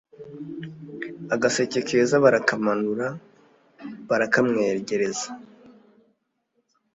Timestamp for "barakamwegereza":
4.09-5.27